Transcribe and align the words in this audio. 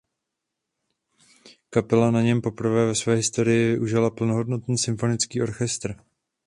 Kapela 1.69 2.11
na 2.11 2.21
něm 2.21 2.41
poprvé 2.41 2.85
ve 2.85 2.95
své 2.95 3.15
historii 3.15 3.67
využila 3.69 4.09
plnohodnotný 4.09 4.77
symfonický 4.77 5.41
orchestr. 5.41 5.95